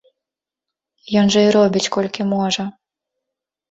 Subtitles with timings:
[1.23, 2.63] Ён жа і робіць колькі можа.